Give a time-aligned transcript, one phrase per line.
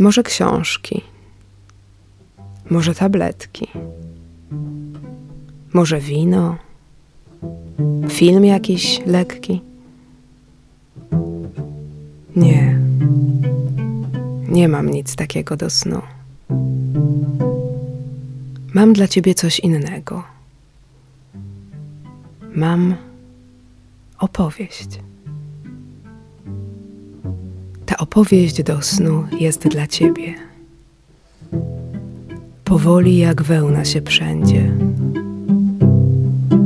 [0.00, 1.02] Może książki,
[2.70, 3.66] może tabletki,
[5.72, 6.56] może wino,
[8.08, 9.60] film jakiś lekki.
[12.36, 12.78] Nie,
[14.48, 16.02] nie mam nic takiego do snu.
[18.74, 20.22] Mam dla ciebie coś innego.
[22.54, 22.94] Mam
[24.18, 24.88] opowieść.
[28.00, 30.34] Opowieść do snu jest dla ciebie.
[32.64, 34.72] Powoli jak wełna się wszędzie.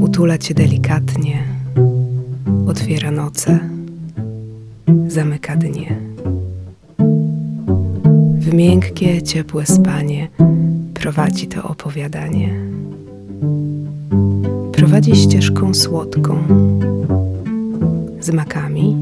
[0.00, 1.44] Utula cię delikatnie,
[2.66, 3.58] otwiera noce,
[5.08, 5.96] zamyka dnie.
[8.38, 10.28] W miękkie, ciepłe spanie
[10.94, 12.54] prowadzi to opowiadanie.
[14.72, 16.38] Prowadzi ścieżką słodką,
[18.20, 18.96] z makami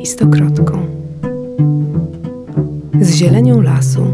[0.00, 0.95] i stokrotką,
[3.06, 4.06] z zielenią lasu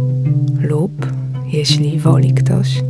[0.61, 1.07] lub,
[1.47, 2.83] jeśli woli ktoś,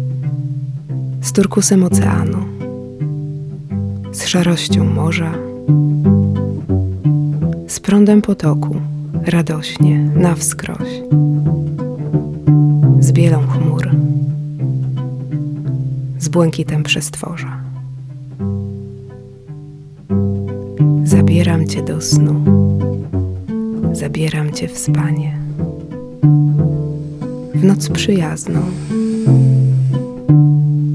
[1.20, 2.38] z turkusem oceanu,
[4.12, 5.32] z szarością morza,
[7.66, 8.76] z prądem potoku,
[9.26, 10.88] radośnie, na wskroś,
[13.00, 13.90] z bielą chmur,
[16.18, 17.58] z błękitem przestworza.
[21.04, 22.34] Zabieram cię do snu,
[23.92, 25.41] zabieram cię w spanie,
[27.54, 28.60] w noc przyjazną,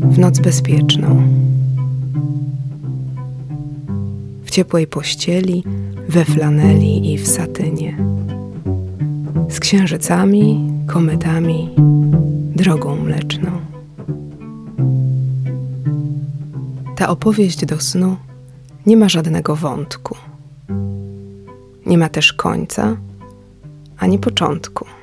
[0.02, 1.22] w noc bezpieczną,
[4.46, 5.64] w ciepłej pościeli,
[6.10, 7.98] we flaneli i w satynie,
[9.50, 11.70] z księżycami, kometami,
[12.56, 13.52] drogą mleczną.
[16.96, 18.18] Ta opowieść do snu
[18.86, 20.16] nie ma żadnego wątku.
[21.86, 22.98] Nie ma też końca
[23.98, 24.97] ani początku.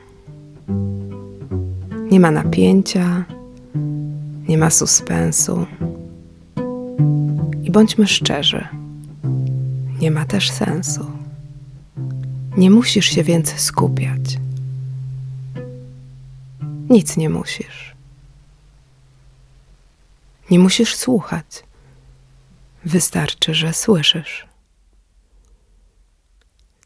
[2.15, 3.25] Nie ma napięcia,
[4.49, 5.67] nie ma suspensu.
[7.63, 8.69] I bądźmy szczerzy,
[10.01, 11.07] nie ma też sensu.
[12.57, 14.39] Nie musisz się więc skupiać.
[16.91, 17.95] Nic nie musisz.
[20.51, 21.65] Nie musisz słuchać.
[22.85, 24.47] Wystarczy, że słyszysz.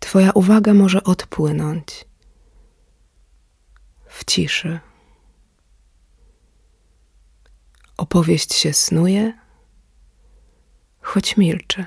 [0.00, 2.04] Twoja uwaga może odpłynąć
[4.06, 4.80] w ciszy.
[7.98, 9.32] Opowieść się snuje,
[11.00, 11.86] choć milczy.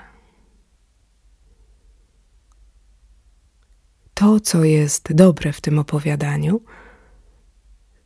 [4.13, 6.61] To, co jest dobre w tym opowiadaniu,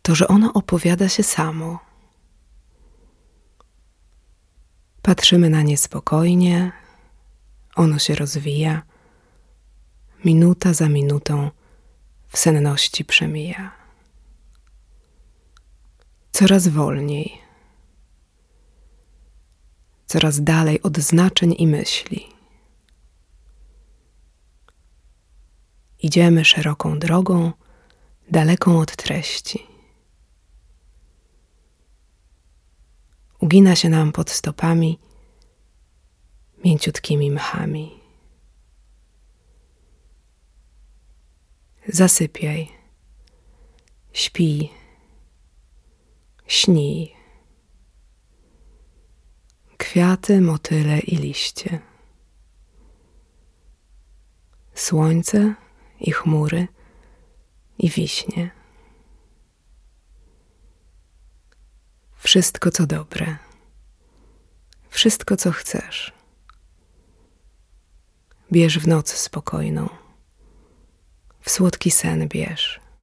[0.02, 1.80] to, że ono opowiada się samo.
[5.02, 6.72] Patrzymy na nie spokojnie,
[7.76, 8.82] ono się rozwija,
[10.26, 11.52] minuta za minutą
[12.28, 13.72] w senności przemija.
[16.32, 17.45] Coraz wolniej,
[20.16, 22.28] coraz dalej od znaczeń i myśli.
[26.02, 27.52] Idziemy szeroką drogą,
[28.32, 29.68] daleką od treści.
[33.40, 35.00] ugina się nam pod stopami
[36.66, 38.00] mięciutkimi mchami.
[41.88, 42.72] Zasypiaj,
[44.14, 44.70] śpij,
[46.48, 47.15] śnij.
[49.96, 51.80] Kwiaty, motyle i liście.
[54.74, 55.56] Słońce
[56.00, 56.68] i chmury
[57.78, 58.52] i wiśnie.
[62.16, 63.38] Wszystko, co dobre.
[64.90, 66.14] Wszystko, co chcesz.
[68.52, 69.90] Bierz w noc spokojną.
[71.42, 72.85] W słodki sen bierz.